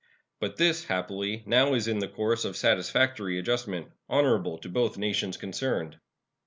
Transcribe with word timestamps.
But 0.39 0.57
this, 0.57 0.85
happily, 0.85 1.43
now 1.45 1.75
is 1.75 1.87
in 1.87 1.99
the 1.99 2.07
course 2.07 2.43
of 2.43 2.57
satisfactory 2.57 3.37
adjustment, 3.37 3.91
honorable 4.09 4.57
to 4.57 4.67
both 4.67 4.97
nations 4.97 5.37
concerned. 5.37 5.99